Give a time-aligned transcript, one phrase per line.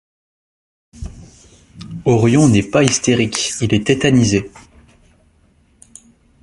[2.05, 4.49] Orion n’est pas hystérique: il est tétanisé.